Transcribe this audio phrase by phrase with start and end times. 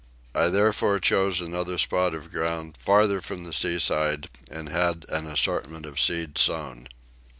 [0.33, 5.85] I therefore chose another spot of ground farther from the seaside and had an assortment
[5.85, 6.87] of seeds sown.